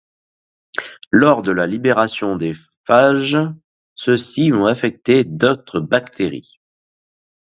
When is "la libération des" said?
1.51-2.53